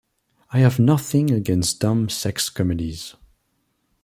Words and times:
I 0.49 0.57
have 0.61 0.79
nothing 0.79 1.29
against 1.29 1.79
dumb 1.79 2.09
sex 2.09 2.49
comedies. 2.49 3.13